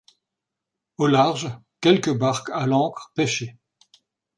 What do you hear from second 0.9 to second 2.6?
Au large, quelques barques,